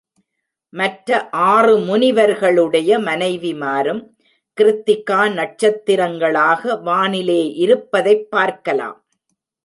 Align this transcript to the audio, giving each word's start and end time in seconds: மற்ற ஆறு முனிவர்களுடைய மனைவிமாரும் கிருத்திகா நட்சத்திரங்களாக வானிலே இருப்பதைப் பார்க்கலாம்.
மற்ற 0.69 1.29
ஆறு 1.29 1.79
முனிவர்களுடைய 1.79 2.99
மனைவிமாரும் 2.99 4.17
கிருத்திகா 4.57 5.27
நட்சத்திரங்களாக 5.31 6.81
வானிலே 6.81 7.53
இருப்பதைப் 7.55 8.31
பார்க்கலாம். 8.31 8.97